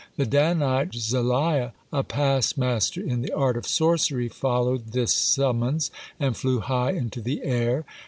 [0.17, 6.35] The Danite Zaliah, a past master in the art of sorcery, followed this summons, and
[6.35, 7.85] flew high into the air.